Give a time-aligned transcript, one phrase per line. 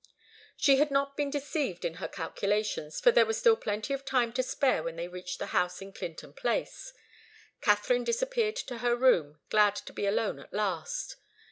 [0.57, 4.33] She had not been deceived in her calculations, for there was still plenty of time
[4.33, 6.91] to spare when they reached the house in Clinton Place.
[7.61, 11.17] Katharine disappeared to her room, glad to be alone at last.